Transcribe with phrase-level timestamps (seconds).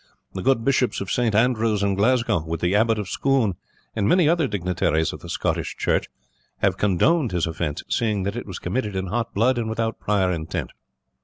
[0.33, 1.35] The good Bishops of St.
[1.35, 3.53] Andrews and Glasgow, with the Abbot of Scone,
[3.95, 6.07] and many other dignitaries of the Scottish church,
[6.63, 10.31] have condoned his offense, seeing that it was committed in hot blood and without prior
[10.31, 10.71] intent.